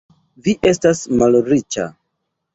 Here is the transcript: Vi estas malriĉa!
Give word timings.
Vi 0.47 0.55
estas 0.69 1.03
malriĉa! 1.21 1.89